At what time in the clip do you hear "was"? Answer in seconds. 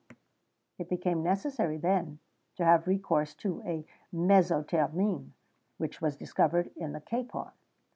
6.01-6.15